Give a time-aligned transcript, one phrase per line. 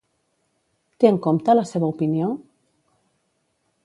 [1.03, 2.31] Té en compte la seva opinió?